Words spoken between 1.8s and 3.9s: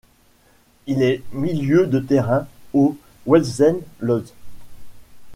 de terrain au Widzew